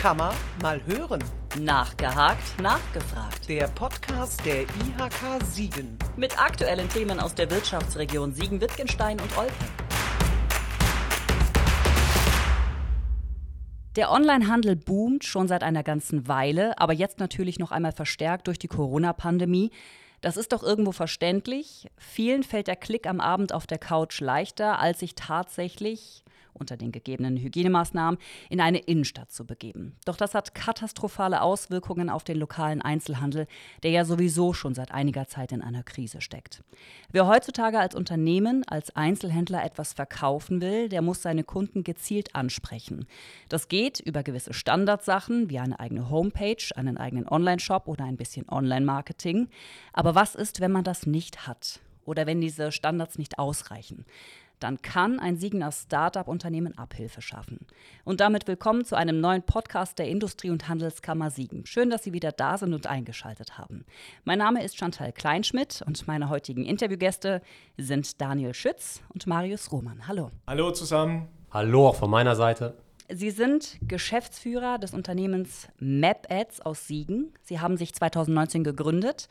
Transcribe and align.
Kann 0.00 0.16
man 0.16 0.34
mal 0.62 0.80
hören. 0.86 1.22
Nachgehakt, 1.58 2.58
nachgefragt. 2.58 3.46
Der 3.46 3.68
Podcast 3.68 4.42
der 4.46 4.62
IHK 4.62 5.44
Siegen. 5.44 5.98
Mit 6.16 6.42
aktuellen 6.42 6.88
Themen 6.88 7.20
aus 7.20 7.34
der 7.34 7.50
Wirtschaftsregion 7.50 8.32
Siegen-Wittgenstein 8.32 9.20
und 9.20 9.36
Olpe. 9.36 9.52
Der 13.96 14.10
Onlinehandel 14.10 14.74
boomt 14.74 15.24
schon 15.24 15.48
seit 15.48 15.62
einer 15.62 15.82
ganzen 15.82 16.26
Weile, 16.26 16.78
aber 16.78 16.94
jetzt 16.94 17.18
natürlich 17.18 17.58
noch 17.58 17.70
einmal 17.70 17.92
verstärkt 17.92 18.46
durch 18.46 18.58
die 18.58 18.68
Corona-Pandemie. 18.68 19.70
Das 20.22 20.38
ist 20.38 20.54
doch 20.54 20.62
irgendwo 20.62 20.92
verständlich. 20.92 21.90
Vielen 21.98 22.42
fällt 22.42 22.68
der 22.68 22.76
Klick 22.76 23.06
am 23.06 23.20
Abend 23.20 23.52
auf 23.52 23.66
der 23.66 23.78
Couch 23.78 24.22
leichter, 24.22 24.78
als 24.78 25.00
sich 25.00 25.14
tatsächlich 25.14 26.24
unter 26.52 26.76
den 26.76 26.92
gegebenen 26.92 27.36
Hygienemaßnahmen 27.36 28.18
in 28.48 28.60
eine 28.60 28.78
Innenstadt 28.78 29.32
zu 29.32 29.46
begeben. 29.46 29.96
Doch 30.04 30.16
das 30.16 30.34
hat 30.34 30.54
katastrophale 30.54 31.42
Auswirkungen 31.42 32.10
auf 32.10 32.24
den 32.24 32.38
lokalen 32.38 32.82
Einzelhandel, 32.82 33.46
der 33.82 33.90
ja 33.90 34.04
sowieso 34.04 34.52
schon 34.52 34.74
seit 34.74 34.92
einiger 34.92 35.26
Zeit 35.26 35.52
in 35.52 35.62
einer 35.62 35.82
Krise 35.82 36.20
steckt. 36.20 36.62
Wer 37.12 37.26
heutzutage 37.26 37.78
als 37.78 37.94
Unternehmen, 37.94 38.62
als 38.66 38.94
Einzelhändler 38.94 39.64
etwas 39.64 39.92
verkaufen 39.92 40.60
will, 40.60 40.88
der 40.88 41.02
muss 41.02 41.22
seine 41.22 41.44
Kunden 41.44 41.84
gezielt 41.84 42.34
ansprechen. 42.34 43.06
Das 43.48 43.68
geht 43.68 44.00
über 44.00 44.22
gewisse 44.22 44.54
Standardsachen 44.54 45.50
wie 45.50 45.58
eine 45.58 45.80
eigene 45.80 46.10
Homepage, 46.10 46.64
einen 46.76 46.96
eigenen 46.96 47.28
Online-Shop 47.28 47.88
oder 47.88 48.04
ein 48.04 48.16
bisschen 48.16 48.48
Online-Marketing. 48.48 49.48
Aber 49.92 50.14
was 50.14 50.34
ist, 50.34 50.60
wenn 50.60 50.72
man 50.72 50.84
das 50.84 51.06
nicht 51.06 51.46
hat? 51.46 51.80
Oder 52.04 52.26
wenn 52.26 52.40
diese 52.40 52.72
Standards 52.72 53.18
nicht 53.18 53.38
ausreichen? 53.38 54.04
Dann 54.60 54.82
kann 54.82 55.18
ein 55.18 55.36
Siegener 55.36 55.72
Startup-Unternehmen 55.72 56.76
Abhilfe 56.78 57.22
schaffen. 57.22 57.66
Und 58.04 58.20
damit 58.20 58.46
willkommen 58.46 58.84
zu 58.84 58.94
einem 58.94 59.20
neuen 59.20 59.42
Podcast 59.42 59.98
der 59.98 60.08
Industrie- 60.08 60.50
und 60.50 60.68
Handelskammer 60.68 61.30
Siegen. 61.30 61.66
Schön, 61.66 61.90
dass 61.90 62.04
Sie 62.04 62.12
wieder 62.12 62.30
da 62.30 62.58
sind 62.58 62.74
und 62.74 62.86
eingeschaltet 62.86 63.58
haben. 63.58 63.84
Mein 64.24 64.38
Name 64.38 64.62
ist 64.62 64.76
Chantal 64.76 65.12
Kleinschmidt 65.12 65.82
und 65.86 66.06
meine 66.06 66.28
heutigen 66.28 66.64
Interviewgäste 66.64 67.40
sind 67.78 68.20
Daniel 68.20 68.54
Schütz 68.54 69.00
und 69.08 69.26
Marius 69.26 69.72
Roman. 69.72 70.06
Hallo. 70.06 70.30
Hallo 70.46 70.70
zusammen. 70.72 71.28
Hallo 71.50 71.88
auch 71.88 71.96
von 71.96 72.10
meiner 72.10 72.36
Seite. 72.36 72.76
Sie 73.08 73.30
sind 73.30 73.78
Geschäftsführer 73.82 74.78
des 74.78 74.94
Unternehmens 74.94 75.68
MapAds 75.78 76.60
aus 76.60 76.86
Siegen. 76.86 77.32
Sie 77.42 77.58
haben 77.58 77.76
sich 77.76 77.92
2019 77.92 78.62
gegründet 78.62 79.28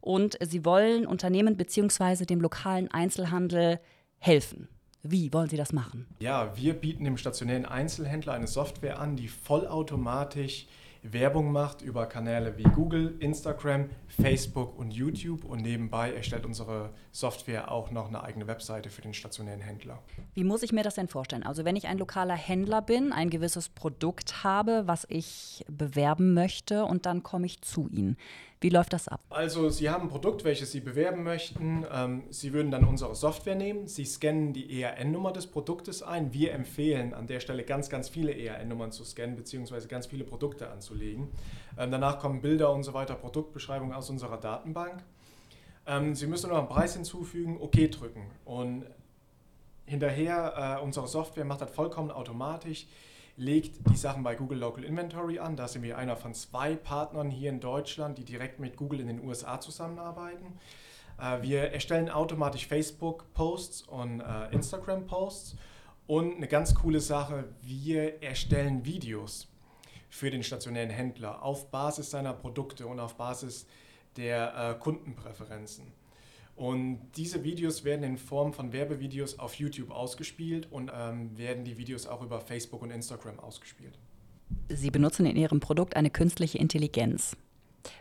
und 0.00 0.38
Sie 0.40 0.64
wollen 0.64 1.06
Unternehmen 1.06 1.56
bzw. 1.56 2.24
dem 2.24 2.40
lokalen 2.40 2.88
Einzelhandel 2.92 3.80
helfen. 4.18 4.68
Wie 5.02 5.32
wollen 5.32 5.48
Sie 5.48 5.56
das 5.56 5.72
machen? 5.72 6.06
Ja, 6.18 6.56
wir 6.56 6.74
bieten 6.74 7.04
dem 7.04 7.16
stationären 7.16 7.64
Einzelhändler 7.64 8.32
eine 8.32 8.48
Software 8.48 8.98
an, 8.98 9.16
die 9.16 9.28
vollautomatisch 9.28 10.66
Werbung 11.12 11.52
macht 11.52 11.82
über 11.82 12.06
Kanäle 12.06 12.56
wie 12.58 12.64
Google, 12.64 13.16
Instagram, 13.20 13.90
Facebook 14.08 14.78
und 14.78 14.92
YouTube 14.92 15.44
und 15.44 15.62
nebenbei 15.62 16.12
erstellt 16.12 16.44
unsere 16.44 16.90
Software 17.12 17.70
auch 17.70 17.90
noch 17.90 18.08
eine 18.08 18.22
eigene 18.22 18.46
Webseite 18.46 18.90
für 18.90 19.02
den 19.02 19.14
stationären 19.14 19.60
Händler. 19.60 20.02
Wie 20.34 20.44
muss 20.44 20.62
ich 20.62 20.72
mir 20.72 20.82
das 20.82 20.96
denn 20.96 21.08
vorstellen? 21.08 21.42
Also 21.42 21.64
wenn 21.64 21.76
ich 21.76 21.86
ein 21.86 21.98
lokaler 21.98 22.34
Händler 22.34 22.82
bin, 22.82 23.12
ein 23.12 23.30
gewisses 23.30 23.68
Produkt 23.68 24.42
habe, 24.44 24.82
was 24.86 25.06
ich 25.08 25.64
bewerben 25.68 26.34
möchte 26.34 26.84
und 26.84 27.06
dann 27.06 27.22
komme 27.22 27.46
ich 27.46 27.62
zu 27.62 27.88
Ihnen. 27.88 28.16
Wie 28.60 28.70
läuft 28.70 28.94
das 28.94 29.06
ab? 29.08 29.20
Also 29.28 29.68
Sie 29.68 29.90
haben 29.90 30.04
ein 30.04 30.08
Produkt, 30.08 30.44
welches 30.44 30.72
Sie 30.72 30.80
bewerben 30.80 31.22
möchten. 31.22 31.84
Ähm, 31.92 32.24
Sie 32.30 32.54
würden 32.54 32.70
dann 32.70 32.84
unsere 32.84 33.14
Software 33.14 33.54
nehmen. 33.54 33.86
Sie 33.86 34.06
scannen 34.06 34.54
die 34.54 34.80
ERN-Nummer 34.80 35.32
des 35.32 35.46
Produktes 35.46 36.02
ein. 36.02 36.32
Wir 36.32 36.52
empfehlen 36.52 37.12
an 37.12 37.26
der 37.26 37.40
Stelle 37.40 37.64
ganz, 37.64 37.90
ganz 37.90 38.08
viele 38.08 38.32
ERN-Nummern 38.32 38.92
zu 38.92 39.04
scannen 39.04 39.36
bzw. 39.36 39.86
ganz 39.88 40.06
viele 40.06 40.24
Produkte 40.24 40.70
anzulegen. 40.70 41.28
Ähm, 41.78 41.90
danach 41.90 42.18
kommen 42.18 42.40
Bilder 42.40 42.72
und 42.72 42.82
so 42.82 42.94
weiter, 42.94 43.14
Produktbeschreibungen 43.14 43.94
aus 43.94 44.08
unserer 44.08 44.38
Datenbank. 44.38 45.02
Ähm, 45.86 46.14
Sie 46.14 46.26
müssen 46.26 46.48
nur 46.48 46.58
einen 46.58 46.68
Preis 46.68 46.94
hinzufügen, 46.94 47.58
OK 47.60 47.90
drücken. 47.90 48.30
Und 48.46 48.86
hinterher, 49.84 50.78
äh, 50.80 50.82
unsere 50.82 51.08
Software 51.08 51.44
macht 51.44 51.60
das 51.60 51.70
vollkommen 51.70 52.10
automatisch 52.10 52.86
legt 53.36 53.90
die 53.90 53.96
Sachen 53.96 54.22
bei 54.22 54.34
Google 54.34 54.58
Local 54.58 54.84
Inventory 54.84 55.38
an. 55.38 55.56
Da 55.56 55.68
sind 55.68 55.82
wir 55.82 55.98
einer 55.98 56.16
von 56.16 56.34
zwei 56.34 56.74
Partnern 56.74 57.30
hier 57.30 57.50
in 57.50 57.60
Deutschland, 57.60 58.18
die 58.18 58.24
direkt 58.24 58.60
mit 58.60 58.76
Google 58.76 59.00
in 59.00 59.06
den 59.08 59.24
USA 59.24 59.60
zusammenarbeiten. 59.60 60.58
Äh, 61.18 61.42
wir 61.42 61.72
erstellen 61.72 62.08
automatisch 62.08 62.66
Facebook-Posts 62.66 63.82
und 63.82 64.20
äh, 64.20 64.52
Instagram-Posts. 64.52 65.56
Und 66.06 66.36
eine 66.36 66.46
ganz 66.46 66.74
coole 66.74 67.00
Sache, 67.00 67.48
wir 67.62 68.22
erstellen 68.22 68.84
Videos 68.84 69.48
für 70.08 70.30
den 70.30 70.42
stationären 70.42 70.90
Händler 70.90 71.42
auf 71.42 71.70
Basis 71.70 72.10
seiner 72.10 72.32
Produkte 72.32 72.86
und 72.86 73.00
auf 73.00 73.16
Basis 73.16 73.66
der 74.16 74.54
äh, 74.56 74.74
Kundenpräferenzen. 74.78 75.92
Und 76.56 77.00
diese 77.16 77.44
Videos 77.44 77.84
werden 77.84 78.02
in 78.02 78.16
Form 78.16 78.54
von 78.54 78.72
Werbevideos 78.72 79.38
auf 79.38 79.54
YouTube 79.54 79.90
ausgespielt 79.90 80.68
und 80.70 80.90
ähm, 80.94 81.36
werden 81.36 81.64
die 81.64 81.76
Videos 81.76 82.06
auch 82.06 82.22
über 82.22 82.40
Facebook 82.40 82.82
und 82.82 82.90
Instagram 82.90 83.38
ausgespielt. 83.38 83.98
Sie 84.68 84.90
benutzen 84.90 85.26
in 85.26 85.36
Ihrem 85.36 85.60
Produkt 85.60 85.96
eine 85.96 86.08
künstliche 86.08 86.58
Intelligenz. 86.58 87.36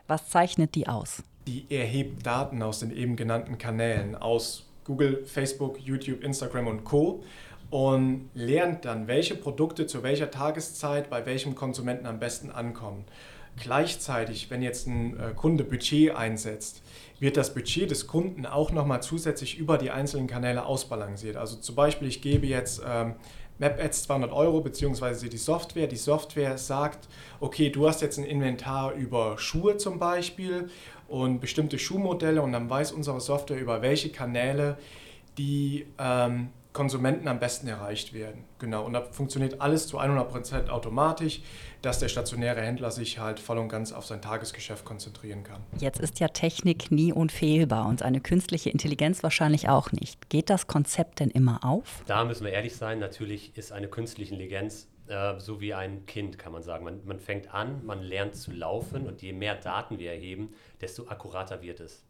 Was 0.08 0.30
zeichnet 0.30 0.76
die 0.76 0.88
aus? 0.88 1.22
Die 1.48 1.66
erhebt 1.70 2.26
Daten 2.26 2.62
aus 2.64 2.80
den 2.80 2.96
eben 2.96 3.16
genannten 3.18 3.58
Kanälen, 3.58 4.16
aus 4.16 4.66
Google, 4.86 5.26
Facebook, 5.26 5.80
YouTube, 5.80 6.24
Instagram 6.24 6.68
und 6.68 6.84
Co. 6.86 7.24
und 7.72 8.30
lernt 8.34 8.86
dann, 8.86 9.08
welche 9.08 9.36
Produkte 9.36 9.86
zu 9.86 10.02
welcher 10.02 10.32
Tageszeit 10.32 11.10
bei 11.10 11.26
welchem 11.26 11.56
Konsumenten 11.56 12.06
am 12.06 12.20
besten 12.20 12.52
ankommen. 12.52 13.04
Gleichzeitig, 13.58 14.50
wenn 14.50 14.62
jetzt 14.62 14.88
ein 14.88 15.18
äh, 15.20 15.34
Kunde 15.34 15.64
Budget 15.64 16.16
einsetzt, 16.16 16.82
wird 17.20 17.38
das 17.38 17.54
Budget 17.54 17.90
des 17.90 18.08
Kunden 18.08 18.46
auch 18.46 18.72
nochmal 18.72 19.02
zusätzlich 19.02 19.58
über 19.58 19.78
die 19.78 19.92
einzelnen 19.92 20.28
Kanäle 20.28 20.66
ausbalanciert. 20.66 21.38
Also 21.38 21.56
zum 21.58 21.76
Beispiel, 21.76 22.08
ich 22.10 22.22
gebe 22.22 22.48
jetzt 22.48 22.82
ähm, 22.86 23.16
MapAds 23.58 24.04
200 24.04 24.34
Euro 24.34 24.60
beziehungsweise 24.60 25.30
die 25.30 25.38
Software. 25.38 25.88
Die 25.88 25.96
Software 25.96 26.58
sagt, 26.58 27.08
okay, 27.40 27.70
du 27.70 27.88
hast 27.88 28.02
jetzt 28.02 28.18
ein 28.18 28.26
Inventar 28.26 28.94
über 28.94 29.38
Schuhe 29.38 29.78
zum 29.78 30.00
Beispiel 30.00 30.70
und 31.08 31.40
bestimmte 31.40 31.80
Schuhmodelle 31.80 32.42
und 32.42 32.52
dann 32.52 32.70
weiß 32.70 32.92
unsere 32.92 33.22
Software 33.22 33.60
über 33.60 33.82
welche 33.82 34.10
Kanäle 34.10 34.78
die 35.38 35.86
ähm, 35.98 36.50
Konsumenten 36.76 37.28
am 37.28 37.40
besten 37.40 37.68
erreicht 37.68 38.14
werden. 38.14 38.44
Genau, 38.60 38.86
und 38.86 38.94
da 38.94 39.02
funktioniert 39.02 39.62
alles 39.62 39.88
zu 39.88 40.00
100% 40.00 40.70
automatisch, 40.70 41.42
dass 41.82 42.00
der 42.00 42.10
stationäre 42.10 42.62
Händler 42.62 42.92
sich 42.92 43.18
halt 43.18 43.40
voll 43.40 43.58
und 43.58 43.70
ganz 43.70 43.94
auf 43.94 44.06
sein 44.06 44.22
Tagesgeschäft 44.22 44.86
konzentrieren 44.86 45.44
kann. 45.44 45.62
Jetzt 45.80 46.00
ist 46.00 46.20
ja 46.20 46.28
Technik 46.28 46.92
nie 46.92 47.12
unfehlbar 47.14 47.88
und 47.88 48.04
eine 48.04 48.22
künstliche 48.22 48.70
Intelligenz 48.70 49.24
wahrscheinlich 49.24 49.70
auch 49.70 49.92
nicht. 49.92 50.30
Geht 50.30 50.52
das 50.52 50.68
Konzept 50.68 51.22
denn 51.22 51.32
immer 51.32 51.64
auf? 51.64 52.04
Da 52.06 52.26
müssen 52.26 52.46
wir 52.46 52.52
ehrlich 52.52 52.76
sein, 52.76 53.00
natürlich 53.00 53.58
ist 53.58 53.72
eine 53.72 53.88
künstliche 53.88 54.34
Intelligenz 54.34 54.88
äh, 55.08 55.40
so 55.40 55.62
wie 55.62 55.74
ein 55.74 56.06
Kind, 56.06 56.38
kann 56.38 56.52
man 56.52 56.64
sagen. 56.64 56.84
Man, 56.84 57.06
man 57.06 57.20
fängt 57.20 57.54
an, 57.54 57.86
man 57.86 58.02
lernt 58.02 58.36
zu 58.36 58.52
laufen 58.52 59.08
und 59.08 59.22
je 59.22 59.34
mehr 59.34 59.56
Daten 59.56 60.00
wir 60.00 60.12
erheben, 60.12 60.54
desto 60.82 61.08
akkurater 61.08 61.62
wird 61.62 61.80
es. 61.80 62.04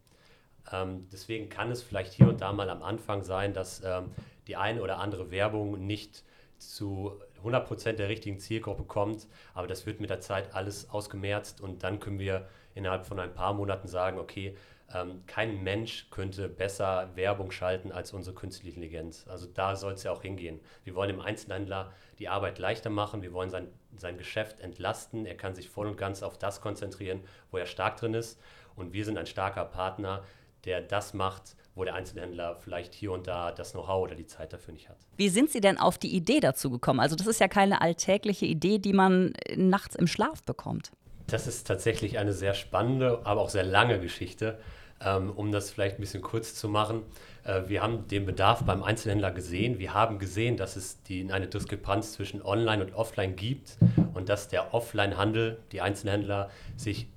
Ähm, 0.72 1.08
deswegen 1.12 1.50
kann 1.50 1.72
es 1.72 1.84
vielleicht 1.84 2.14
hier 2.14 2.28
und 2.28 2.42
da 2.42 2.54
mal 2.54 2.70
am 2.70 2.84
Anfang 2.84 3.24
sein, 3.24 3.54
dass 3.54 3.84
ähm, 3.84 4.12
die 4.48 4.56
eine 4.56 4.82
oder 4.82 5.00
andere 5.00 5.32
Werbung 5.32 5.86
nicht 5.86 6.24
zu 6.58 7.20
100% 7.44 7.94
der 7.94 8.10
richtigen 8.10 8.40
Zielgruppe 8.40 8.84
kommt, 8.84 9.28
aber 9.54 9.68
das 9.68 9.86
wird 9.86 10.00
mit 10.00 10.10
der 10.10 10.20
Zeit 10.20 10.56
alles 10.56 10.90
ausgemerzt 10.90 11.62
und 11.62 11.84
dann 11.84 12.00
können 12.00 12.20
wir 12.20 12.48
innerhalb 12.74 13.06
von 13.06 13.20
ein 13.20 13.34
paar 13.34 13.54
Monaten 13.54 13.88
sagen, 13.88 14.18
okay, 14.18 14.56
ähm, 14.94 15.24
kein 15.26 15.64
Mensch 15.64 16.10
könnte 16.12 16.48
besser 16.48 17.10
Werbung 17.16 17.52
schalten 17.52 17.92
als 17.92 18.14
unsere 18.14 18.36
künstliche 18.36 18.76
Intelligenz. 18.76 19.26
Also 19.28 19.48
da 19.48 19.76
soll 19.76 19.94
es 19.94 20.04
ja 20.04 20.12
auch 20.12 20.22
hingehen. 20.22 20.60
Wir 20.84 20.94
wollen 20.96 21.10
dem 21.10 21.22
Einzelhändler 21.22 21.92
die 22.20 22.30
Arbeit 22.30 22.60
leichter 22.60 22.90
machen, 22.90 23.22
wir 23.22 23.34
wollen 23.34 23.50
sein, 23.50 23.68
sein 23.98 24.18
Geschäft 24.18 24.60
entlasten, 24.60 25.26
er 25.26 25.36
kann 25.36 25.56
sich 25.56 25.70
voll 25.70 25.88
und 25.88 25.98
ganz 25.98 26.24
auf 26.24 26.38
das 26.38 26.62
konzentrieren, 26.62 27.22
wo 27.52 27.58
er 27.58 27.66
stark 27.66 27.98
drin 27.98 28.14
ist 28.14 28.40
und 28.76 28.94
wir 28.94 29.06
sind 29.06 29.18
ein 29.18 29.26
starker 29.26 29.66
Partner, 29.66 30.24
der 30.66 30.82
das 30.82 31.14
macht, 31.14 31.56
wo 31.76 31.84
der 31.84 31.94
Einzelhändler 31.94 32.56
vielleicht 32.56 32.94
hier 32.94 33.12
und 33.12 33.28
da 33.28 33.52
das 33.52 33.74
Know-how 33.74 34.04
oder 34.04 34.16
die 34.16 34.26
Zeit 34.26 34.54
dafür 34.54 34.74
nicht 34.74 34.90
hat. 34.90 34.98
Wie 35.18 35.30
sind 35.30 35.52
Sie 35.52 35.62
denn 35.62 35.78
auf 35.78 35.98
die 35.98 36.16
Idee 36.16 36.40
dazu 36.40 36.70
gekommen? 36.70 37.00
Also 37.00 37.16
das 37.16 37.28
ist 37.28 37.40
ja 37.40 37.48
keine 37.48 37.82
alltägliche 37.82 38.46
Idee, 38.46 38.80
die 38.80 38.94
man 38.94 39.34
nachts 39.56 39.96
im 39.96 40.08
Schlaf 40.08 40.44
bekommt. 40.44 40.92
Das 41.28 41.48
ist 41.48 41.68
tatsächlich 41.68 42.18
eine 42.18 42.34
sehr 42.34 42.54
spannende, 42.54 43.22
aber 43.26 43.42
auch 43.42 43.50
sehr 43.50 43.64
lange 43.64 44.00
Geschichte. 44.00 44.58
Ähm, 45.02 45.30
um 45.30 45.52
das 45.52 45.72
vielleicht 45.72 45.98
ein 45.98 46.02
bisschen 46.02 46.22
kurz 46.22 46.56
zu 46.56 46.70
machen. 46.70 47.04
Äh, 47.44 47.64
wir 47.68 47.84
haben 47.84 48.08
den 48.08 48.26
Bedarf 48.26 48.64
beim 48.64 48.82
Einzelhändler 48.82 49.32
gesehen. 49.32 49.78
Wir 49.78 49.94
haben 49.94 50.20
gesehen, 50.20 50.56
dass 50.56 50.78
es 50.78 51.04
die, 51.04 51.30
eine 51.34 51.48
Diskrepanz 51.48 52.14
zwischen 52.14 52.42
Online 52.42 52.86
und 52.86 52.96
Offline 52.96 53.36
gibt 53.36 53.78
und 54.14 54.30
dass 54.30 54.48
der 54.48 54.74
Offline-Handel, 54.74 55.58
die 55.74 55.82
Einzelhändler, 55.82 56.50
sich 56.78 57.08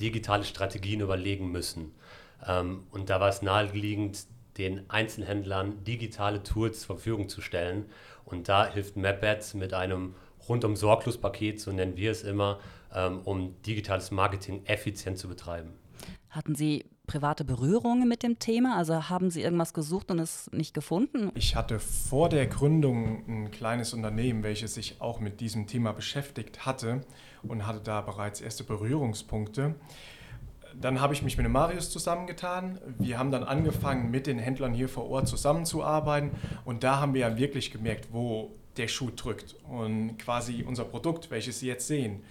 digitale 0.00 0.44
Strategien 0.44 1.00
überlegen 1.00 1.52
müssen. 1.52 1.92
Ähm, 2.46 2.84
und 2.90 3.10
da 3.10 3.20
war 3.20 3.28
es 3.28 3.42
naheliegend, 3.42 4.26
den 4.58 4.88
Einzelhändlern 4.90 5.84
digitale 5.84 6.42
Tools 6.42 6.80
zur 6.80 6.96
Verfügung 6.96 7.28
zu 7.28 7.40
stellen. 7.40 7.86
Und 8.24 8.48
da 8.48 8.66
hilft 8.66 8.96
MapAds 8.96 9.54
mit 9.54 9.72
einem 9.74 10.14
rundum 10.48 10.76
Sorglos-Paket, 10.76 11.60
so 11.60 11.72
nennen 11.72 11.96
wir 11.96 12.10
es 12.10 12.22
immer, 12.22 12.60
ähm, 12.94 13.20
um 13.24 13.60
digitales 13.62 14.10
Marketing 14.10 14.64
effizient 14.66 15.18
zu 15.18 15.28
betreiben. 15.28 15.72
Hatten 16.30 16.54
Sie 16.54 16.84
private 17.06 17.44
Berührungen 17.44 18.08
mit 18.08 18.22
dem 18.22 18.38
Thema? 18.38 18.76
Also 18.76 19.08
haben 19.08 19.30
Sie 19.30 19.42
irgendwas 19.42 19.74
gesucht 19.74 20.10
und 20.10 20.20
es 20.20 20.48
nicht 20.52 20.74
gefunden? 20.74 21.32
Ich 21.34 21.56
hatte 21.56 21.80
vor 21.80 22.28
der 22.28 22.46
Gründung 22.46 23.24
ein 23.28 23.50
kleines 23.50 23.92
Unternehmen, 23.94 24.44
welches 24.44 24.74
sich 24.74 25.00
auch 25.00 25.18
mit 25.18 25.40
diesem 25.40 25.66
Thema 25.66 25.92
beschäftigt 25.92 26.64
hatte 26.66 27.00
und 27.42 27.66
hatte 27.66 27.80
da 27.80 28.00
bereits 28.00 28.40
erste 28.40 28.62
Berührungspunkte. 28.62 29.74
Dann 30.78 31.00
habe 31.00 31.14
ich 31.14 31.22
mich 31.22 31.36
mit 31.36 31.44
dem 31.44 31.52
Marius 31.52 31.90
zusammengetan. 31.90 32.78
Wir 32.98 33.18
haben 33.18 33.30
dann 33.30 33.44
angefangen, 33.44 34.10
mit 34.10 34.26
den 34.26 34.38
Händlern 34.38 34.72
hier 34.72 34.88
vor 34.88 35.08
Ort 35.08 35.28
zusammenzuarbeiten. 35.28 36.32
Und 36.64 36.84
da 36.84 37.00
haben 37.00 37.14
wir 37.14 37.22
ja 37.22 37.36
wirklich 37.38 37.70
gemerkt, 37.70 38.08
wo 38.12 38.52
der 38.76 38.88
Schuh 38.88 39.10
drückt. 39.14 39.56
Und 39.68 40.18
quasi 40.18 40.64
unser 40.66 40.84
Produkt, 40.84 41.30
welches 41.30 41.60
Sie 41.60 41.66
jetzt 41.66 41.86
sehen, 41.86 42.22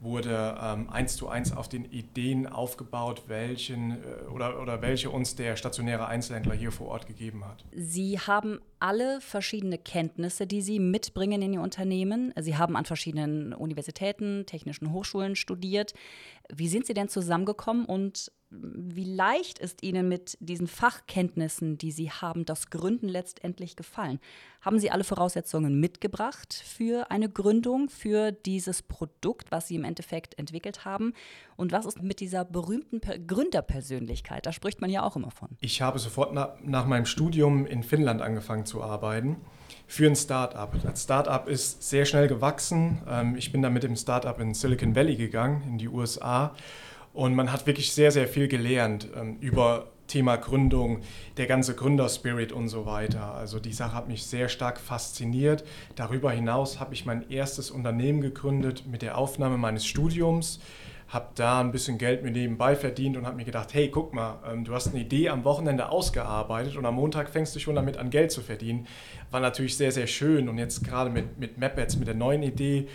wurde 0.00 0.58
ähm, 0.60 0.88
eins 0.90 1.16
zu 1.16 1.28
eins 1.28 1.54
auf 1.54 1.68
den 1.68 1.84
Ideen 1.84 2.46
aufgebaut, 2.46 3.24
welchen 3.26 3.92
äh, 3.92 4.26
oder, 4.32 4.60
oder 4.60 4.82
welche 4.82 5.10
uns 5.10 5.36
der 5.36 5.56
stationäre 5.56 6.06
Einzelhändler 6.06 6.54
hier 6.54 6.72
vor 6.72 6.88
Ort 6.88 7.06
gegeben 7.06 7.44
hat. 7.44 7.64
Sie 7.72 8.18
haben 8.18 8.60
alle 8.78 9.20
verschiedene 9.20 9.78
Kenntnisse, 9.78 10.46
die 10.46 10.62
Sie 10.62 10.78
mitbringen 10.78 11.42
in 11.42 11.52
Ihr 11.52 11.60
Unternehmen. 11.60 12.32
Sie 12.40 12.56
haben 12.56 12.76
an 12.76 12.86
verschiedenen 12.86 13.52
Universitäten, 13.52 14.44
technischen 14.46 14.92
Hochschulen 14.92 15.36
studiert. 15.36 15.92
Wie 16.52 16.68
sind 16.68 16.86
Sie 16.86 16.94
denn 16.94 17.08
zusammengekommen 17.08 17.84
und 17.84 18.32
wie 18.50 19.04
leicht 19.04 19.60
ist 19.60 19.82
Ihnen 19.82 20.08
mit 20.08 20.36
diesen 20.40 20.66
Fachkenntnissen, 20.66 21.78
die 21.78 21.92
Sie 21.92 22.10
haben, 22.10 22.44
das 22.44 22.70
Gründen 22.70 23.08
letztendlich 23.08 23.76
gefallen? 23.76 24.18
Haben 24.60 24.80
Sie 24.80 24.90
alle 24.90 25.04
Voraussetzungen 25.04 25.78
mitgebracht 25.78 26.52
für 26.52 27.10
eine 27.10 27.28
Gründung, 27.28 27.88
für 27.88 28.32
dieses 28.32 28.82
Produkt, 28.82 29.52
was 29.52 29.68
Sie 29.68 29.76
im 29.76 29.84
Endeffekt 29.84 30.36
entwickelt 30.38 30.84
haben? 30.84 31.14
Und 31.56 31.70
was 31.70 31.86
ist 31.86 32.02
mit 32.02 32.18
dieser 32.18 32.44
berühmten 32.44 33.00
Gründerpersönlichkeit? 33.26 34.46
Da 34.46 34.52
spricht 34.52 34.80
man 34.80 34.90
ja 34.90 35.04
auch 35.04 35.14
immer 35.14 35.30
von. 35.30 35.50
Ich 35.60 35.80
habe 35.80 36.00
sofort 36.00 36.32
na, 36.34 36.56
nach 36.62 36.86
meinem 36.86 37.06
Studium 37.06 37.66
in 37.66 37.84
Finnland 37.84 38.20
angefangen 38.20 38.66
zu 38.66 38.82
arbeiten 38.82 39.36
für 39.86 40.06
ein 40.06 40.16
Startup. 40.16 40.70
Das 40.82 41.04
Startup 41.04 41.48
ist 41.48 41.88
sehr 41.88 42.04
schnell 42.04 42.26
gewachsen. 42.26 43.02
Ähm, 43.08 43.36
ich 43.36 43.52
bin 43.52 43.62
dann 43.62 43.72
mit 43.72 43.84
dem 43.84 43.94
Startup 43.94 44.38
in 44.40 44.54
Silicon 44.54 44.96
Valley 44.96 45.14
gegangen, 45.14 45.62
in 45.68 45.78
die 45.78 45.88
USA. 45.88 46.54
Und 47.12 47.34
man 47.34 47.52
hat 47.52 47.66
wirklich 47.66 47.92
sehr, 47.92 48.12
sehr 48.12 48.28
viel 48.28 48.48
gelernt 48.48 49.08
ähm, 49.16 49.36
über 49.40 49.88
Thema 50.06 50.36
Gründung, 50.36 51.00
der 51.36 51.46
ganze 51.46 51.74
Gründerspirit 51.74 52.52
und 52.52 52.68
so 52.68 52.84
weiter. 52.84 53.34
Also 53.34 53.60
die 53.60 53.72
Sache 53.72 53.94
hat 53.94 54.08
mich 54.08 54.26
sehr 54.26 54.48
stark 54.48 54.80
fasziniert. 54.80 55.64
Darüber 55.94 56.32
hinaus 56.32 56.80
habe 56.80 56.94
ich 56.94 57.06
mein 57.06 57.30
erstes 57.30 57.70
Unternehmen 57.70 58.20
gegründet 58.20 58.84
mit 58.90 59.02
der 59.02 59.16
Aufnahme 59.16 59.56
meines 59.56 59.86
Studiums 59.86 60.60
habe 61.10 61.26
da 61.34 61.60
ein 61.60 61.72
bisschen 61.72 61.98
Geld 61.98 62.22
mir 62.22 62.30
nebenbei 62.30 62.76
verdient 62.76 63.16
und 63.16 63.26
habe 63.26 63.36
mir 63.36 63.44
gedacht, 63.44 63.74
hey, 63.74 63.88
guck 63.88 64.14
mal, 64.14 64.38
ähm, 64.48 64.64
du 64.64 64.72
hast 64.72 64.88
eine 64.88 65.00
Idee 65.00 65.28
am 65.28 65.42
Wochenende 65.42 65.88
ausgearbeitet 65.88 66.76
und 66.76 66.86
am 66.86 66.94
Montag 66.94 67.30
fängst 67.30 67.54
du 67.54 67.58
schon 67.58 67.74
damit 67.74 67.96
an, 67.96 68.10
Geld 68.10 68.30
zu 68.30 68.40
verdienen. 68.40 68.86
War 69.32 69.40
natürlich 69.40 69.76
sehr, 69.76 69.90
sehr 69.90 70.06
schön 70.06 70.48
und 70.48 70.56
jetzt 70.56 70.84
gerade 70.84 71.10
mit, 71.10 71.38
mit 71.38 71.58
MapAds, 71.58 71.96
mit 71.96 72.06
der 72.06 72.14
neuen 72.14 72.44
Idee, 72.44 72.86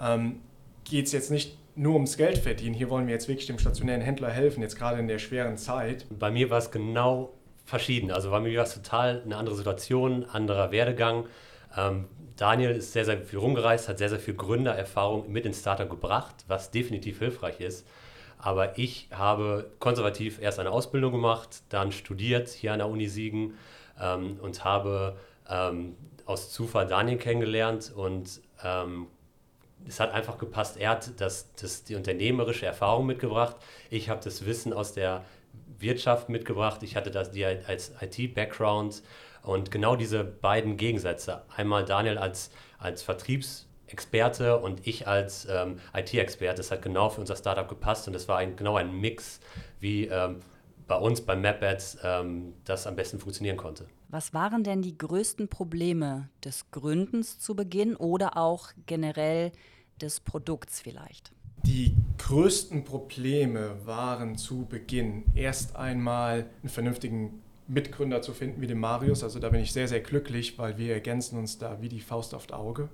ähm, 0.00 0.36
geht 0.84 1.06
es 1.06 1.12
jetzt 1.12 1.32
nicht 1.32 1.58
nur 1.76 1.94
ums 1.94 2.16
Geld 2.16 2.38
verdienen. 2.38 2.74
Hier 2.74 2.90
wollen 2.90 3.06
wir 3.06 3.14
jetzt 3.14 3.28
wirklich 3.28 3.46
dem 3.46 3.58
stationären 3.58 4.00
Händler 4.00 4.30
helfen, 4.30 4.62
jetzt 4.62 4.76
gerade 4.76 4.98
in 4.98 5.08
der 5.08 5.18
schweren 5.18 5.56
Zeit. 5.56 6.06
Bei 6.10 6.30
mir 6.30 6.50
war 6.50 6.58
es 6.58 6.70
genau 6.70 7.32
verschieden. 7.64 8.10
Also 8.10 8.30
bei 8.30 8.40
mir 8.40 8.56
war 8.56 8.64
es 8.64 8.74
total 8.74 9.22
eine 9.24 9.36
andere 9.36 9.56
Situation, 9.56 10.24
anderer 10.24 10.70
Werdegang. 10.70 11.26
Ähm, 11.76 12.06
Daniel 12.36 12.72
ist 12.72 12.92
sehr, 12.92 13.04
sehr 13.04 13.18
viel 13.18 13.38
rumgereist, 13.38 13.88
hat 13.88 13.98
sehr, 13.98 14.08
sehr 14.08 14.18
viel 14.18 14.34
Gründererfahrung 14.34 15.30
mit 15.30 15.46
ins 15.46 15.60
Startup 15.60 15.88
gebracht, 15.88 16.34
was 16.48 16.70
definitiv 16.70 17.20
hilfreich 17.20 17.60
ist. 17.60 17.86
Aber 18.38 18.76
ich 18.78 19.08
habe 19.12 19.70
konservativ 19.78 20.40
erst 20.40 20.58
eine 20.58 20.70
Ausbildung 20.70 21.12
gemacht, 21.12 21.62
dann 21.70 21.92
studiert 21.92 22.48
hier 22.48 22.72
an 22.72 22.80
der 22.80 22.88
Uni 22.88 23.08
Siegen 23.08 23.54
ähm, 24.00 24.38
und 24.42 24.64
habe 24.64 25.16
ähm, 25.48 25.96
aus 26.26 26.50
Zufall 26.50 26.86
Daniel 26.86 27.18
kennengelernt 27.18 27.92
und 27.94 28.40
ähm, 28.62 29.06
es 29.86 30.00
hat 30.00 30.12
einfach 30.12 30.38
gepasst. 30.38 30.76
Er 30.76 30.90
hat 30.90 31.20
das, 31.20 31.52
das, 31.54 31.84
die 31.84 31.94
unternehmerische 31.94 32.66
Erfahrung 32.66 33.06
mitgebracht. 33.06 33.56
Ich 33.90 34.08
habe 34.08 34.20
das 34.22 34.46
Wissen 34.46 34.72
aus 34.72 34.92
der 34.92 35.24
Wirtschaft 35.78 36.28
mitgebracht. 36.28 36.82
Ich 36.82 36.96
hatte 36.96 37.10
das 37.10 37.30
die 37.30 37.44
als 37.44 37.92
IT-Background 38.00 39.02
und 39.42 39.70
genau 39.70 39.96
diese 39.96 40.24
beiden 40.24 40.76
Gegensätze, 40.76 41.42
einmal 41.54 41.84
Daniel 41.84 42.16
als, 42.16 42.50
als 42.78 43.02
Vertriebsexperte 43.02 44.58
und 44.58 44.86
ich 44.86 45.06
als 45.06 45.46
ähm, 45.50 45.78
IT-Experte, 45.94 46.56
das 46.56 46.70
hat 46.70 46.80
genau 46.80 47.10
für 47.10 47.20
unser 47.20 47.36
Startup 47.36 47.68
gepasst 47.68 48.08
und 48.08 48.16
es 48.16 48.26
war 48.26 48.38
ein, 48.38 48.56
genau 48.56 48.76
ein 48.76 48.92
Mix, 48.92 49.40
wie 49.80 50.06
ähm, 50.06 50.40
bei 50.86 50.96
uns 50.96 51.20
beim 51.20 51.42
MapAds 51.42 51.98
ähm, 52.02 52.54
das 52.64 52.86
am 52.86 52.96
besten 52.96 53.18
funktionieren 53.18 53.56
konnte. 53.56 53.86
Was 54.08 54.32
waren 54.32 54.64
denn 54.64 54.80
die 54.80 54.96
größten 54.96 55.48
Probleme 55.48 56.28
des 56.44 56.70
Gründens 56.70 57.38
zu 57.38 57.54
Beginn 57.54 57.96
oder 57.96 58.36
auch 58.36 58.68
generell 58.86 59.52
des 60.00 60.20
Produkts 60.20 60.80
vielleicht? 60.80 61.32
Die 61.64 61.96
größten 62.18 62.84
Probleme 62.84 63.76
waren 63.86 64.36
zu 64.36 64.66
Beginn 64.66 65.24
erst 65.34 65.76
einmal 65.76 66.46
einen 66.62 66.68
vernünftigen 66.68 67.42
Mitgründer 67.66 68.20
zu 68.20 68.34
finden 68.34 68.60
wie 68.60 68.66
den 68.66 68.78
Marius. 68.78 69.24
Also 69.24 69.38
da 69.38 69.48
bin 69.48 69.60
ich 69.60 69.72
sehr, 69.72 69.88
sehr 69.88 70.00
glücklich, 70.00 70.58
weil 70.58 70.76
wir 70.76 70.92
ergänzen 70.92 71.38
uns 71.38 71.58
da 71.58 71.80
wie 71.80 71.88
die 71.88 72.00
Faust 72.00 72.34
aufs 72.34 72.52
Auge. 72.52 72.88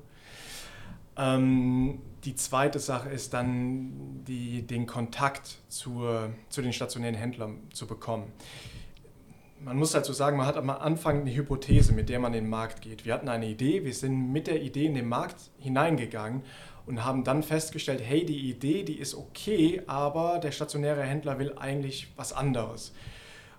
Ähm, 1.17 2.00
die 2.25 2.35
zweite 2.35 2.79
Sache 2.79 3.08
ist 3.08 3.35
dann 3.35 4.23
die, 4.26 4.62
den 4.62 4.87
Kontakt 4.87 5.58
zur, 5.69 6.31
zu 6.49 6.62
den 6.62 6.73
stationären 6.73 7.17
Händlern 7.17 7.58
zu 7.73 7.87
bekommen. 7.87 8.32
Man 9.62 9.76
muss 9.76 9.93
dazu 9.93 10.14
sagen, 10.14 10.38
man 10.38 10.47
hat 10.47 10.56
am 10.56 10.70
Anfang 10.70 11.20
eine 11.20 11.35
Hypothese, 11.35 11.93
mit 11.93 12.08
der 12.08 12.19
man 12.19 12.32
in 12.32 12.44
den 12.44 12.50
Markt 12.50 12.81
geht. 12.81 13.05
Wir 13.05 13.12
hatten 13.12 13.29
eine 13.29 13.47
Idee, 13.47 13.85
wir 13.85 13.93
sind 13.93 14.32
mit 14.32 14.47
der 14.47 14.62
Idee 14.62 14.87
in 14.87 14.94
den 14.94 15.08
Markt 15.08 15.50
hineingegangen 15.58 16.43
und 16.90 17.04
haben 17.04 17.22
dann 17.22 17.44
festgestellt, 17.44 18.02
hey, 18.04 18.26
die 18.26 18.50
Idee, 18.50 18.82
die 18.82 18.98
ist 18.98 19.14
okay, 19.14 19.81
aber 19.87 20.40
der 20.40 20.50
stationäre 20.50 21.04
Händler 21.04 21.38
will 21.38 21.54
eigentlich 21.56 22.08
was 22.16 22.32
anderes. 22.32 22.92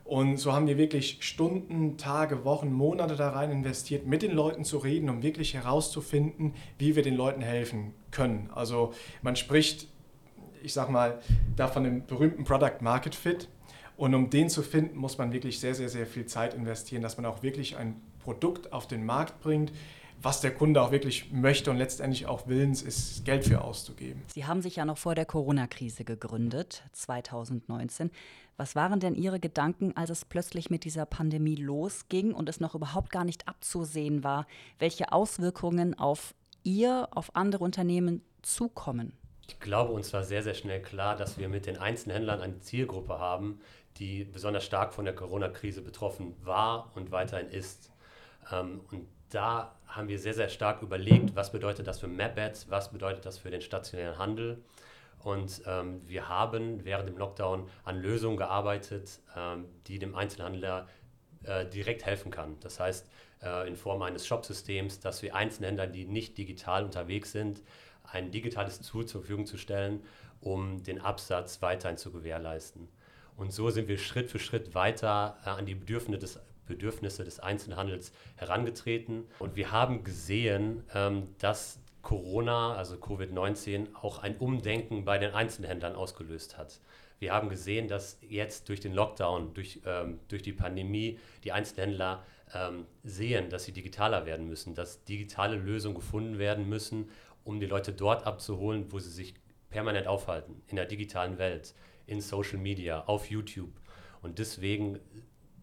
Und 0.04 0.36
so 0.36 0.51
haben 0.51 0.68
wir 0.68 0.78
wirklich 0.78 1.19
Stunden, 1.22 1.95
Tage, 1.98 2.44
Wochen, 2.44 2.74
Monate 2.74 3.16
da 3.16 3.30
rein 3.30 3.50
investiert, 3.50 4.06
mit 4.06 4.22
den 4.22 4.31
Leuten 4.31 4.66
zu 4.66 4.80
reden, 4.80 5.10
um 5.10 5.24
wirklich 5.24 5.54
herauszufinden, 5.54 6.54
wie 6.78 6.97
wir 6.97 7.04
den 7.04 7.16
Leuten 7.16 7.42
helfen 7.42 7.94
können. 8.11 8.50
Also 8.54 8.94
man 9.21 9.38
spricht, 9.38 9.88
ich 10.61 10.73
sag 10.73 10.90
mal, 10.90 11.21
da 11.56 11.69
von 11.69 11.85
dem 11.85 12.06
berühmten 12.06 12.44
Product 12.44 12.81
Market 12.81 13.16
Fit. 13.16 13.47
Und 13.95 14.14
um 14.14 14.30
den 14.30 14.50
zu 14.50 14.61
finden, 14.61 14.97
muss 14.97 15.18
man 15.18 15.31
wirklich 15.31 15.61
sehr, 15.61 15.76
sehr, 15.76 15.88
sehr 15.88 16.06
viel 16.06 16.26
Zeit 16.26 16.54
investieren, 16.54 17.02
dass 17.02 17.16
man 17.16 17.26
auch 17.26 17.44
wirklich 17.44 17.78
ein 17.78 18.02
Produkt 18.19 18.73
auf 18.73 18.88
den 18.88 19.06
Markt 19.06 19.40
bringt, 19.40 19.71
was 20.21 20.42
der 20.42 20.54
Kunde 20.54 20.81
auch 20.81 20.92
wirklich 20.92 21.31
möchte 21.31 21.71
und 21.71 21.78
letztendlich 21.78 22.28
auch 22.28 22.47
willens 22.47 22.81
ist, 22.81 23.25
Geld 23.25 23.45
für 23.45 23.61
auszugeben. 23.61 24.21
Sie 24.33 24.45
haben 24.45 24.61
sich 24.61 24.75
ja 24.75 24.85
noch 24.85 24.97
vor 24.97 25.16
der 25.16 25.25
Corona-Krise 25.25 26.04
gegründet, 26.04 26.83
2019. 26.94 28.11
Was 28.57 28.75
waren 28.75 28.99
denn 28.99 29.16
Ihre 29.16 29.40
Gedanken, 29.40 29.95
als 29.97 30.11
es 30.11 30.25
plötzlich 30.25 30.69
mit 30.69 30.83
dieser 30.83 31.06
Pandemie 31.06 31.56
losging 31.56 32.33
und 32.33 32.47
es 32.49 32.59
noch 32.59 32.75
überhaupt 32.75 33.09
gar 33.09 33.23
nicht 33.23 33.47
abzusehen 33.47 34.23
war, 34.23 34.45
welche 34.78 35.11
Auswirkungen 35.11 35.97
auf 35.97 36.35
Ihr, 36.63 37.07
auf 37.11 37.35
andere 37.35 37.63
Unternehmen 37.63 38.21
zukommen? 38.44 39.13
Ich 39.47 39.59
glaube, 39.59 39.94
uns 39.94 40.13
war 40.13 40.23
sehr, 40.23 40.44
sehr 40.44 40.54
schnell 40.54 40.81
klar, 40.81 41.16
dass 41.16 41.40
wir 41.40 41.49
mit 41.49 41.66
den 41.66 41.78
Einzelhändlern 41.78 42.42
eine 42.42 42.59
Zielgruppe 42.59 43.18
haben, 43.18 43.59
die 43.97 44.23
besonders 44.23 44.63
stark 44.63 44.94
von 44.94 45.06
der 45.06 45.16
Corona-Krise 45.16 45.81
betroffen 45.81 46.35
war 46.44 46.92
und 46.95 47.11
weiterhin 47.11 47.49
ist. 47.49 47.92
Ähm, 48.51 48.81
und 48.92 49.07
da 49.31 49.76
haben 49.88 50.07
wir 50.07 50.19
sehr, 50.19 50.33
sehr 50.33 50.50
stark 50.50 50.81
überlegt, 50.81 51.35
was 51.35 51.52
bedeutet 51.52 51.88
das 51.88 52.00
für 52.00 52.07
MapAds, 52.07 52.69
was 52.69 52.92
bedeutet 52.92 53.26
das 53.26 53.38
für 53.38 53.50
den 53.50 53.61
stationären 53.61 54.18
Handel. 54.18 54.64
Und 55.19 55.61
ähm, 55.66 56.02
wir 56.07 56.30
haben 56.30 56.83
während 56.83 57.07
dem 57.07 57.18
Lockdown 57.18 57.68
an 57.83 58.02
Lösungen 58.02 58.38
gearbeitet, 58.38 59.19
ähm, 59.35 59.66
die 59.88 60.00
dem 60.00 60.16
Einzelhandler 60.16 60.88
äh, 61.44 61.66
direkt 61.66 62.06
helfen 62.06 62.31
kann. 62.31 62.59
Das 62.61 62.80
heißt, 62.80 63.07
äh, 63.44 63.68
in 63.68 63.76
Form 63.76 64.02
eines 64.02 64.26
Shopsystems, 64.26 65.00
dass 65.00 65.21
wir 65.21 65.35
Einzelhändlern, 65.35 65.92
die 65.92 66.06
nicht 66.06 66.38
digital 66.38 66.83
unterwegs 66.83 67.31
sind, 67.31 67.61
ein 68.04 68.31
digitales 68.31 68.81
Tool 68.81 69.06
zur 69.06 69.21
Verfügung 69.21 69.45
zu 69.45 69.57
stellen, 69.57 70.04
um 70.42 70.83
den 70.83 71.00
Absatz 71.00 71.61
weiterhin 71.61 71.97
zu 71.97 72.11
gewährleisten. 72.11 72.88
Und 73.38 73.54
so 73.54 73.69
sind 73.69 73.88
wir 73.88 73.97
Schritt 73.97 74.30
für 74.30 74.40
Schritt 74.40 74.76
weiter 74.76 75.38
äh, 75.45 75.50
an 75.50 75.66
die 75.66 75.76
Bedürfnisse 75.76 76.19
des, 76.19 76.40
Bedürfnisse 76.71 77.23
des 77.23 77.40
Einzelhandels 77.40 78.11
herangetreten. 78.35 79.25
Und 79.40 79.56
wir 79.56 79.71
haben 79.71 80.04
gesehen, 80.04 80.83
ähm, 80.94 81.28
dass 81.40 81.80
Corona, 82.01 82.75
also 82.75 82.95
Covid-19, 82.95 83.94
auch 84.01 84.19
ein 84.19 84.37
Umdenken 84.37 85.06
bei 85.06 85.18
den 85.18 85.33
Einzelhändlern 85.33 85.95
ausgelöst 85.95 86.57
hat. 86.57 86.80
Wir 87.19 87.33
haben 87.33 87.49
gesehen, 87.49 87.87
dass 87.87 88.18
jetzt 88.28 88.69
durch 88.69 88.80
den 88.80 88.94
Lockdown, 88.94 89.54
durch, 89.54 89.81
ähm, 89.85 90.19
durch 90.28 90.42
die 90.42 90.54
Pandemie, 90.54 91.19
die 91.44 91.51
Einzelhändler 91.51 92.23
ähm, 92.54 92.87
sehen, 93.04 93.49
dass 93.49 93.66
sie 93.66 93.73
digitaler 93.73 94.25
werden 94.25 94.47
müssen, 94.47 94.73
dass 94.73 95.04
digitale 95.04 95.56
Lösungen 95.56 95.95
gefunden 95.95 96.40
werden 96.40 96.68
müssen, 96.68 97.09
um 97.44 97.59
die 97.59 97.68
Leute 97.68 97.94
dort 97.94 98.25
abzuholen, 98.25 98.92
wo 98.92 98.99
sie 98.99 99.11
sich 99.11 99.35
permanent 99.69 100.07
aufhalten, 100.07 100.63
in 100.68 100.75
der 100.75 100.85
digitalen 100.85 101.37
Welt, 101.37 101.75
in 102.07 102.21
Social 102.21 102.57
Media, 102.57 103.04
auf 103.06 103.30
YouTube. 103.30 103.71
Und 104.21 104.40
deswegen 104.40 104.99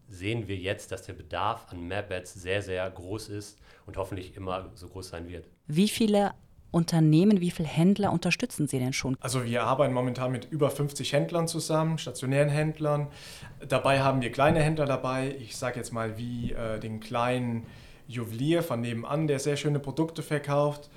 sehen 0.09 0.47
wir 0.47 0.57
jetzt, 0.57 0.91
dass 0.91 1.03
der 1.03 1.13
Bedarf 1.13 1.67
an 1.69 1.87
Map-Ads 1.87 2.33
sehr, 2.33 2.61
sehr 2.61 2.89
groß 2.89 3.29
ist 3.29 3.57
und 3.85 3.97
hoffentlich 3.97 4.35
immer 4.35 4.71
so 4.75 4.87
groß 4.87 5.09
sein 5.09 5.29
wird. 5.29 5.47
Wie 5.67 5.87
viele 5.87 6.31
Unternehmen, 6.71 7.41
wie 7.41 7.51
viele 7.51 7.67
Händler 7.67 8.11
unterstützen 8.11 8.67
Sie 8.67 8.79
denn 8.79 8.93
schon? 8.93 9.17
Also 9.21 9.43
wir 9.45 9.63
arbeiten 9.63 9.93
momentan 9.93 10.31
mit 10.31 10.51
über 10.51 10.69
50 10.69 11.13
Händlern 11.13 11.47
zusammen, 11.47 11.97
stationären 11.97 12.49
Händlern. 12.49 13.07
Dabei 13.67 14.01
haben 14.01 14.21
wir 14.21 14.31
kleine 14.31 14.61
Händler 14.61 14.85
dabei. 14.85 15.35
Ich 15.39 15.57
sage 15.57 15.77
jetzt 15.77 15.91
mal 15.91 16.17
wie 16.17 16.51
äh, 16.51 16.79
den 16.79 16.99
kleinen 16.99 17.65
Juwelier 18.07 18.61
von 18.61 18.81
nebenan, 18.81 19.27
der 19.27 19.39
sehr 19.39 19.57
schöne 19.57 19.79
Produkte 19.79 20.21
verkauft 20.21 20.89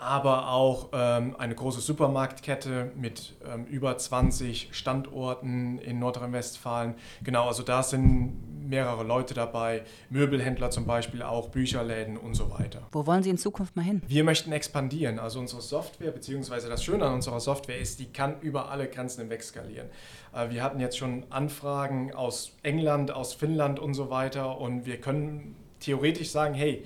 aber 0.00 0.48
auch 0.48 0.88
ähm, 0.92 1.36
eine 1.38 1.54
große 1.54 1.80
Supermarktkette 1.80 2.90
mit 2.96 3.36
ähm, 3.46 3.66
über 3.66 3.96
20 3.96 4.70
Standorten 4.72 5.78
in 5.78 5.98
Nordrhein-Westfalen. 5.98 6.94
Genau, 7.22 7.48
also 7.48 7.62
da 7.62 7.82
sind 7.82 8.49
mehrere 8.70 9.04
Leute 9.04 9.34
dabei, 9.34 9.82
Möbelhändler 10.08 10.70
zum 10.70 10.86
Beispiel 10.86 11.22
auch, 11.22 11.48
Bücherläden 11.48 12.16
und 12.16 12.34
so 12.34 12.50
weiter. 12.50 12.88
Wo 12.92 13.06
wollen 13.06 13.22
Sie 13.22 13.30
in 13.30 13.36
Zukunft 13.36 13.76
mal 13.76 13.82
hin? 13.82 14.00
Wir 14.06 14.24
möchten 14.24 14.52
expandieren. 14.52 15.18
Also 15.18 15.40
unsere 15.40 15.60
Software, 15.60 16.12
beziehungsweise 16.12 16.68
das 16.68 16.82
Schöne 16.82 17.04
an 17.04 17.14
unserer 17.14 17.40
Software 17.40 17.78
ist, 17.78 18.00
die 18.00 18.06
kann 18.06 18.40
über 18.40 18.70
alle 18.70 18.88
Grenzen 18.88 19.20
hinweg 19.22 19.42
skalieren. 19.42 19.88
Äh, 20.32 20.50
wir 20.50 20.62
hatten 20.62 20.80
jetzt 20.80 20.96
schon 20.96 21.26
Anfragen 21.28 22.14
aus 22.14 22.56
England, 22.62 23.10
aus 23.10 23.34
Finnland 23.34 23.78
und 23.78 23.94
so 23.94 24.08
weiter 24.08 24.58
und 24.58 24.86
wir 24.86 24.98
können 24.98 25.56
theoretisch 25.80 26.30
sagen, 26.30 26.54
hey, 26.54 26.84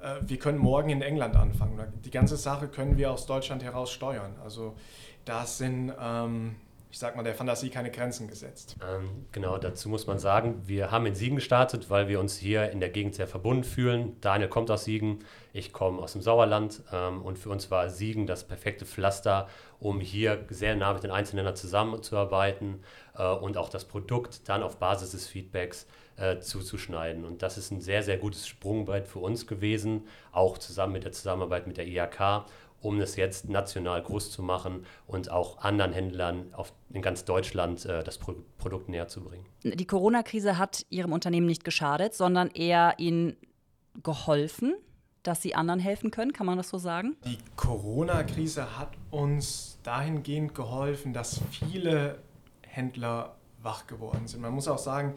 äh, 0.00 0.16
wir 0.20 0.38
können 0.38 0.58
morgen 0.58 0.90
in 0.90 1.02
England 1.02 1.36
anfangen. 1.36 1.80
Die 2.04 2.10
ganze 2.10 2.36
Sache 2.36 2.68
können 2.68 2.98
wir 2.98 3.10
aus 3.10 3.26
Deutschland 3.26 3.62
heraus 3.62 3.90
steuern. 3.90 4.34
Also 4.44 4.74
da 5.24 5.46
sind, 5.46 5.92
ähm, 6.00 6.56
ich 6.92 6.98
sag 6.98 7.16
mal, 7.16 7.22
der 7.22 7.34
Fantasie 7.34 7.70
keine 7.70 7.90
Grenzen 7.90 8.28
gesetzt. 8.28 8.76
Ähm, 8.86 9.24
genau, 9.32 9.56
dazu 9.56 9.88
muss 9.88 10.06
man 10.06 10.18
sagen, 10.18 10.60
wir 10.66 10.90
haben 10.90 11.06
in 11.06 11.14
Siegen 11.14 11.36
gestartet, 11.36 11.88
weil 11.88 12.06
wir 12.06 12.20
uns 12.20 12.36
hier 12.36 12.70
in 12.70 12.80
der 12.80 12.90
Gegend 12.90 13.14
sehr 13.14 13.26
verbunden 13.26 13.64
fühlen. 13.64 14.20
Daniel 14.20 14.50
kommt 14.50 14.70
aus 14.70 14.84
Siegen, 14.84 15.20
ich 15.54 15.72
komme 15.72 16.02
aus 16.02 16.12
dem 16.12 16.20
Sauerland 16.20 16.82
ähm, 16.92 17.22
und 17.22 17.38
für 17.38 17.48
uns 17.48 17.70
war 17.70 17.88
Siegen 17.88 18.26
das 18.26 18.46
perfekte 18.46 18.84
Pflaster, 18.84 19.48
um 19.80 20.00
hier 20.00 20.44
sehr 20.50 20.76
nah 20.76 20.92
mit 20.92 21.02
den 21.02 21.10
Einzelländern 21.10 21.56
zusammenzuarbeiten 21.56 22.84
äh, 23.16 23.26
und 23.26 23.56
auch 23.56 23.70
das 23.70 23.86
Produkt 23.86 24.46
dann 24.50 24.62
auf 24.62 24.76
Basis 24.76 25.12
des 25.12 25.26
Feedbacks 25.26 25.86
äh, 26.16 26.40
zuzuschneiden. 26.40 27.24
Und 27.24 27.40
das 27.40 27.56
ist 27.56 27.70
ein 27.70 27.80
sehr, 27.80 28.02
sehr 28.02 28.18
gutes 28.18 28.46
Sprungbrett 28.46 29.08
für 29.08 29.20
uns 29.20 29.46
gewesen, 29.46 30.08
auch 30.30 30.58
zusammen 30.58 30.92
mit 30.92 31.04
der 31.04 31.12
Zusammenarbeit 31.12 31.66
mit 31.66 31.78
der 31.78 31.86
IHK, 31.86 32.44
um 32.82 33.00
es 33.00 33.16
jetzt 33.16 33.48
national 33.48 34.02
groß 34.02 34.30
zu 34.30 34.42
machen 34.42 34.84
und 35.06 35.30
auch 35.30 35.58
anderen 35.58 35.92
Händlern 35.92 36.52
auf, 36.52 36.72
in 36.92 37.00
ganz 37.00 37.24
Deutschland 37.24 37.86
äh, 37.86 38.02
das 38.02 38.18
Pro 38.18 38.34
Produkt 38.58 38.88
näher 38.88 39.08
zu 39.08 39.22
bringen. 39.22 39.46
Die 39.62 39.86
Corona-Krise 39.86 40.58
hat 40.58 40.84
Ihrem 40.90 41.12
Unternehmen 41.12 41.46
nicht 41.46 41.64
geschadet, 41.64 42.14
sondern 42.14 42.48
eher 42.50 42.94
Ihnen 42.98 43.36
geholfen, 44.02 44.74
dass 45.22 45.42
Sie 45.42 45.54
anderen 45.54 45.80
helfen 45.80 46.10
können, 46.10 46.32
kann 46.32 46.46
man 46.46 46.56
das 46.56 46.68
so 46.68 46.78
sagen? 46.78 47.16
Die 47.24 47.38
Corona-Krise 47.56 48.78
hat 48.78 48.90
uns 49.10 49.78
dahingehend 49.82 50.54
geholfen, 50.54 51.12
dass 51.12 51.40
viele 51.50 52.18
Händler 52.62 53.36
wach 53.62 53.86
geworden 53.86 54.26
sind. 54.26 54.40
Man 54.40 54.52
muss 54.52 54.66
auch 54.66 54.78
sagen, 54.78 55.14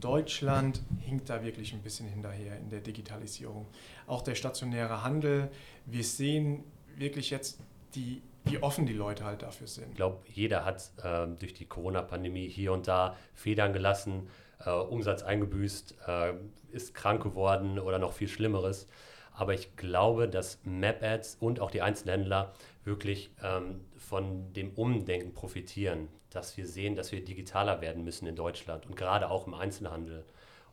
Deutschland 0.00 0.82
hinkt 1.00 1.28
da 1.28 1.42
wirklich 1.42 1.72
ein 1.72 1.82
bisschen 1.82 2.08
hinterher 2.08 2.56
in 2.56 2.68
der 2.70 2.80
Digitalisierung. 2.80 3.66
Auch 4.06 4.22
der 4.22 4.36
stationäre 4.36 5.02
Handel. 5.02 5.50
Wir 5.86 6.04
sehen 6.04 6.62
wirklich 6.98 7.30
jetzt, 7.30 7.60
die, 7.94 8.22
wie 8.44 8.58
offen 8.58 8.86
die 8.86 8.92
Leute 8.92 9.24
halt 9.24 9.42
dafür 9.42 9.66
sind. 9.66 9.90
Ich 9.90 9.96
glaube, 9.96 10.18
jeder 10.26 10.64
hat 10.64 10.90
äh, 11.02 11.26
durch 11.38 11.54
die 11.54 11.66
Corona-Pandemie 11.66 12.48
hier 12.48 12.72
und 12.72 12.88
da 12.88 13.16
Federn 13.34 13.72
gelassen, 13.72 14.28
äh, 14.64 14.70
Umsatz 14.70 15.22
eingebüßt, 15.22 15.96
äh, 16.06 16.34
ist 16.70 16.94
krank 16.94 17.22
geworden 17.22 17.78
oder 17.78 17.98
noch 17.98 18.12
viel 18.12 18.28
Schlimmeres. 18.28 18.88
Aber 19.32 19.54
ich 19.54 19.76
glaube, 19.76 20.28
dass 20.28 20.58
Map-Ads 20.64 21.36
und 21.40 21.60
auch 21.60 21.70
die 21.70 21.80
Einzelhändler 21.80 22.52
wirklich 22.84 23.30
ähm, 23.42 23.84
von 23.96 24.52
dem 24.52 24.72
Umdenken 24.72 25.32
profitieren, 25.32 26.08
dass 26.30 26.56
wir 26.56 26.66
sehen, 26.66 26.96
dass 26.96 27.12
wir 27.12 27.24
digitaler 27.24 27.80
werden 27.80 28.02
müssen 28.02 28.26
in 28.26 28.34
Deutschland 28.34 28.86
und 28.86 28.96
gerade 28.96 29.30
auch 29.30 29.46
im 29.46 29.54
Einzelhandel. 29.54 30.24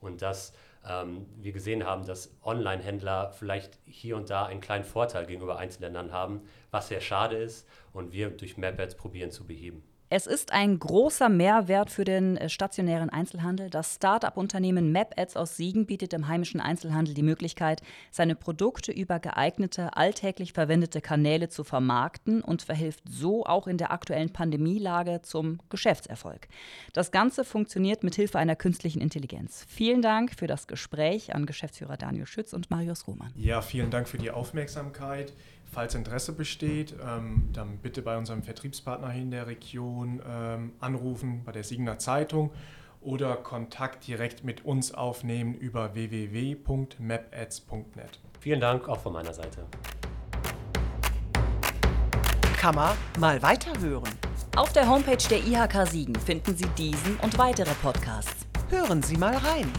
Und 0.01 0.21
dass 0.21 0.53
ähm, 0.87 1.25
wir 1.37 1.51
gesehen 1.51 1.85
haben, 1.85 2.05
dass 2.05 2.35
Online-Händler 2.43 3.31
vielleicht 3.31 3.79
hier 3.85 4.15
und 4.15 4.29
da 4.29 4.45
einen 4.45 4.61
kleinen 4.61 4.83
Vorteil 4.83 5.25
gegenüber 5.25 5.57
Einzelländern 5.57 6.11
haben, 6.11 6.41
was 6.71 6.87
sehr 6.87 7.01
schade 7.01 7.37
ist 7.37 7.67
und 7.93 8.11
wir 8.11 8.29
durch 8.29 8.57
Map-Ads 8.57 8.95
probieren 8.95 9.31
zu 9.31 9.45
beheben. 9.45 9.83
Es 10.07 10.27
ist 10.27 10.53
ein 10.53 10.77
großer 10.77 11.29
Mehrwert 11.29 11.89
für 11.89 12.03
den 12.03 12.37
äh, 12.37 12.47
stationären 12.47 13.09
Einzelhandel. 13.09 13.71
Das 13.71 13.95
Start-up-Unternehmen 13.95 14.91
MapAds 14.91 15.35
aus 15.35 15.57
Siegen 15.57 15.87
bietet 15.87 16.13
im 16.13 16.27
heimischen 16.27 16.59
Einzelhandel 16.59 17.15
die 17.15 17.23
Möglichkeit, 17.23 17.81
seine 18.11 18.35
Produkte 18.35 18.91
über 18.91 19.17
geeignete, 19.17 19.97
alltäglich 19.97 20.53
verwendete 20.53 21.01
Kanäle 21.01 21.49
zu 21.49 21.63
vermarkten 21.63 22.43
und 22.43 22.61
verhilft 22.61 23.01
so 23.09 23.47
auch 23.47 23.65
in 23.65 23.79
der 23.79 23.91
aktuellen 23.91 24.31
Pandemielage 24.31 25.23
zum 25.23 25.59
Geschäftserfolg. 25.69 26.49
Das 26.93 27.11
Ganze 27.11 27.43
funktioniert 27.43 28.03
mit 28.03 28.13
Hilfe 28.13 28.37
einer 28.37 28.55
künstlichen 28.55 29.01
Intelligenz. 29.01 29.65
Vielen 29.67 30.03
Dank 30.03 30.35
für 30.37 30.45
das 30.45 30.67
Gespräch 30.67 31.33
an 31.33 31.47
Geschäftsführer 31.47 31.97
Daniel 31.97 32.27
Schütz 32.27 32.53
und 32.53 32.69
Marius 32.69 33.07
Roman. 33.07 33.33
Ja, 33.35 33.63
vielen 33.63 33.89
Dank 33.89 34.07
für 34.07 34.19
die 34.19 34.29
Aufmerksamkeit. 34.29 35.33
Falls 35.75 35.93
Interesse 35.93 36.31
besteht, 36.31 36.95
ähm, 37.05 37.49
dann 37.51 37.79
bitte 37.79 38.01
bei 38.01 38.17
unserem 38.17 38.43
Vertriebspartner 38.43 39.11
hier 39.11 39.23
in 39.23 39.31
der 39.31 39.45
Region 39.45 40.21
ähm, 40.25 40.71
anrufen, 40.79 41.43
bei 41.43 41.51
der 41.51 41.65
Siegener 41.65 41.99
Zeitung 41.99 42.51
oder 43.01 43.35
Kontakt 43.35 44.07
direkt 44.07 44.45
mit 44.45 44.63
uns 44.63 44.93
aufnehmen 44.93 45.53
über 45.53 45.93
www.mapads.net. 45.93 48.21
Vielen 48.39 48.61
Dank 48.61 48.87
auch 48.87 49.01
von 49.01 49.11
meiner 49.11 49.33
Seite. 49.33 49.65
Kann 52.57 52.75
man 52.75 52.95
mal 53.19 53.41
weiterhören. 53.41 54.13
Auf 54.55 54.71
der 54.71 54.87
Homepage 54.87 55.27
der 55.29 55.39
IHK 55.39 55.89
Siegen 55.89 56.15
finden 56.15 56.55
Sie 56.55 56.69
diesen 56.77 57.17
und 57.17 57.37
weitere 57.37 57.73
Podcasts. 57.81 58.47
Hören 58.69 59.03
Sie 59.03 59.17
mal 59.17 59.35
rein. 59.35 59.69